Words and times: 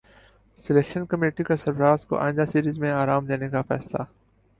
selection 0.63 1.05
committee 1.05 1.43
کا 1.43 1.55
سرفراز 1.55 2.05
کو 2.05 2.19
ئندہ 2.21 2.45
سیریز 2.51 2.79
میں 2.79 2.93
رام 3.05 3.25
دینے 3.25 3.49
کا 3.49 3.61
فیصلہ 3.69 4.03